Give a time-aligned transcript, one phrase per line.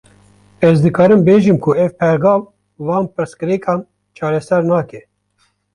[0.69, 2.41] Ez dikarim bêjim ku ev pergal,
[2.87, 3.79] van pirsgirêkan
[4.15, 4.99] çareser nake